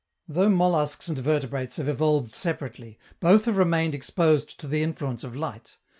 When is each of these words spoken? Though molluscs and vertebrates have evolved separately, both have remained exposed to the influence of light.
Though 0.27 0.49
molluscs 0.49 1.09
and 1.09 1.19
vertebrates 1.19 1.75
have 1.75 1.87
evolved 1.87 2.33
separately, 2.33 2.97
both 3.19 3.45
have 3.45 3.57
remained 3.57 3.93
exposed 3.93 4.59
to 4.59 4.65
the 4.67 4.81
influence 4.81 5.23
of 5.23 5.35
light. 5.35 5.77